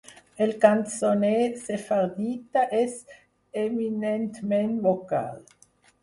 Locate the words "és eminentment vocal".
2.77-5.37